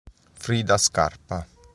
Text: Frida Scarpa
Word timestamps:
Frida 0.33 0.79
Scarpa 0.79 1.45